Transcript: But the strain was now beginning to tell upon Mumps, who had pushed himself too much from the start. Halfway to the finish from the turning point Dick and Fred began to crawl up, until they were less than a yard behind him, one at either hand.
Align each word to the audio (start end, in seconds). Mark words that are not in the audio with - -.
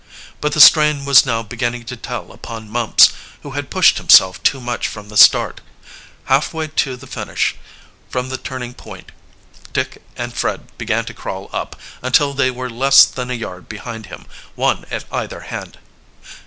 But 0.41 0.53
the 0.53 0.59
strain 0.59 1.05
was 1.05 1.27
now 1.27 1.43
beginning 1.43 1.83
to 1.85 1.95
tell 1.95 2.31
upon 2.31 2.71
Mumps, 2.71 3.13
who 3.43 3.51
had 3.51 3.69
pushed 3.69 3.99
himself 3.99 4.41
too 4.41 4.59
much 4.59 4.87
from 4.87 5.09
the 5.09 5.15
start. 5.15 5.61
Halfway 6.23 6.69
to 6.69 6.97
the 6.97 7.05
finish 7.05 7.55
from 8.09 8.29
the 8.29 8.39
turning 8.39 8.73
point 8.73 9.11
Dick 9.73 10.01
and 10.17 10.33
Fred 10.33 10.75
began 10.79 11.05
to 11.05 11.13
crawl 11.13 11.51
up, 11.53 11.79
until 12.01 12.33
they 12.33 12.49
were 12.49 12.67
less 12.67 13.05
than 13.05 13.29
a 13.29 13.35
yard 13.35 13.69
behind 13.69 14.07
him, 14.07 14.25
one 14.55 14.85
at 14.89 15.05
either 15.11 15.41
hand. 15.41 15.77